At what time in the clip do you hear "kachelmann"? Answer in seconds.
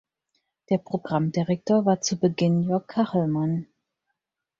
2.87-3.67